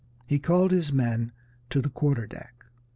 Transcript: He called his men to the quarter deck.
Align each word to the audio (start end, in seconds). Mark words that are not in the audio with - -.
He 0.25 0.39
called 0.39 0.71
his 0.71 0.91
men 0.91 1.31
to 1.69 1.79
the 1.79 1.87
quarter 1.91 2.25
deck. 2.25 2.65